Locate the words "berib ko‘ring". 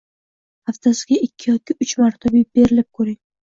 2.61-3.25